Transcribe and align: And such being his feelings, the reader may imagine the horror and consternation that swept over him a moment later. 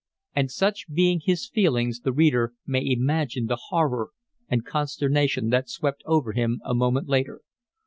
And 0.35 0.49
such 0.49 0.87
being 0.91 1.21
his 1.23 1.47
feelings, 1.47 1.99
the 1.99 2.11
reader 2.11 2.53
may 2.65 2.83
imagine 2.83 3.45
the 3.45 3.59
horror 3.67 4.09
and 4.49 4.65
consternation 4.65 5.49
that 5.49 5.69
swept 5.69 6.01
over 6.07 6.31
him 6.31 6.59
a 6.65 6.73
moment 6.73 7.07
later. 7.07 7.41